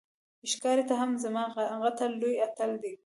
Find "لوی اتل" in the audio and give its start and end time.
2.21-2.71